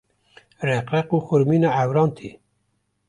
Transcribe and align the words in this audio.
req 0.67 0.87
req 0.93 1.07
û 1.15 1.17
xurmîna 1.27 1.69
ewran 1.83 2.09
tê. 2.17 2.31